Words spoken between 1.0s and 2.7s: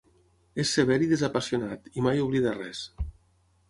i desapassionat, i mai oblida